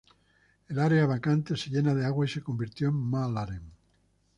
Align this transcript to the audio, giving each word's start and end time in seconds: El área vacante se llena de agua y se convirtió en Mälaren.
El 0.67 0.79
área 0.79 1.05
vacante 1.05 1.55
se 1.55 1.69
llena 1.69 1.93
de 1.93 2.03
agua 2.03 2.25
y 2.25 2.27
se 2.27 2.41
convirtió 2.41 2.87
en 2.89 2.95
Mälaren. 3.07 3.71